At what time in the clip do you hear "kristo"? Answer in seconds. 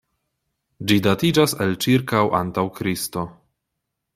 2.81-3.29